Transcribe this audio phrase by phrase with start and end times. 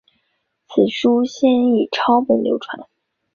[0.67, 2.87] 此书先以抄本流传。